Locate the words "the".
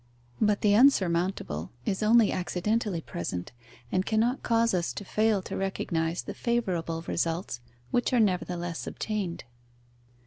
0.61-0.73, 6.23-6.33